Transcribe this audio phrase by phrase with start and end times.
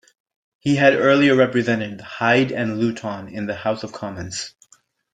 [0.57, 4.55] He had earlier represented Hyde and Luton in the House of Commons.